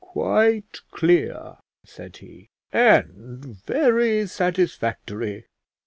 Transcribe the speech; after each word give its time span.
"Quite 0.03 0.79
clear," 0.89 1.57
said 1.85 2.17
he, 2.17 2.49
"and 2.73 3.45
very 3.67 4.25
satisfactory. 4.25 5.45